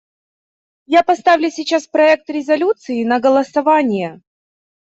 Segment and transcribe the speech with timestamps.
[0.87, 4.23] Я поставлю сейчас проект резолюции на голосование.